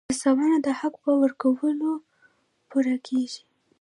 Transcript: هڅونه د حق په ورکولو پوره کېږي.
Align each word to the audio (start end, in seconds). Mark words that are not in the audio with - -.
هڅونه 0.21 0.57
د 0.65 0.67
حق 0.79 0.93
په 1.03 1.11
ورکولو 1.21 1.91
پوره 2.69 2.95
کېږي. 3.07 3.41